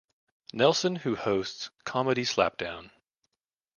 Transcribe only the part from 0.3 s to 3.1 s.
Nelson, who hosts "Comedy Slapdown".